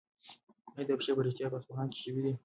آیا 0.75 0.83
دا 0.87 0.93
پېښې 0.99 1.13
په 1.17 1.21
رښتیا 1.27 1.47
په 1.51 1.57
اصفهان 1.59 1.87
کې 1.93 1.99
شوې 2.03 2.21
دي؟ 2.25 2.33